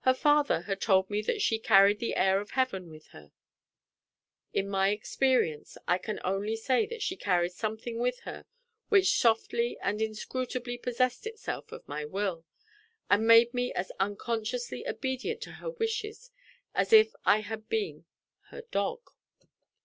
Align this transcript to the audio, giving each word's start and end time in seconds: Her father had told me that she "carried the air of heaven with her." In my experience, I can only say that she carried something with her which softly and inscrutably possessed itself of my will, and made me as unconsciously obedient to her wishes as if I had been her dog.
Her 0.00 0.12
father 0.14 0.62
had 0.62 0.80
told 0.80 1.08
me 1.08 1.22
that 1.22 1.40
she 1.40 1.60
"carried 1.60 2.00
the 2.00 2.16
air 2.16 2.40
of 2.40 2.50
heaven 2.50 2.90
with 2.90 3.06
her." 3.14 3.30
In 4.52 4.68
my 4.68 4.88
experience, 4.88 5.78
I 5.86 5.98
can 5.98 6.18
only 6.24 6.56
say 6.56 6.84
that 6.86 7.00
she 7.00 7.14
carried 7.14 7.52
something 7.52 8.00
with 8.00 8.18
her 8.26 8.44
which 8.88 9.16
softly 9.16 9.78
and 9.80 10.02
inscrutably 10.02 10.78
possessed 10.78 11.28
itself 11.28 11.70
of 11.70 11.86
my 11.86 12.04
will, 12.04 12.44
and 13.08 13.24
made 13.24 13.54
me 13.54 13.72
as 13.74 13.92
unconsciously 14.00 14.84
obedient 14.84 15.40
to 15.42 15.52
her 15.52 15.70
wishes 15.70 16.32
as 16.74 16.92
if 16.92 17.14
I 17.24 17.38
had 17.42 17.68
been 17.68 18.04
her 18.48 18.62
dog. 18.72 19.10